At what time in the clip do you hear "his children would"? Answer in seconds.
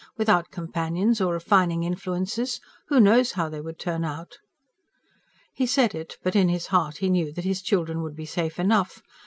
7.45-8.15